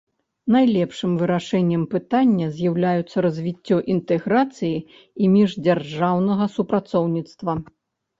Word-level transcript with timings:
Найлепшым 0.53 1.11
вырашэннем 1.17 1.81
пытання 1.91 2.47
з'яўляецца 2.55 3.17
развіццё 3.25 3.77
інтэграцыі 3.97 4.71
і 5.21 5.29
міждзяржаўнага 5.35 6.45
супрацоўніцтва. 6.55 7.53